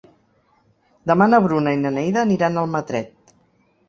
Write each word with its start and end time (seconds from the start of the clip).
Demà 1.11 1.27
na 1.33 1.39
Bruna 1.43 1.73
i 1.77 1.79
na 1.81 1.91
Neida 1.97 2.21
aniran 2.29 2.57
a 2.57 2.63
Almatret. 2.65 3.35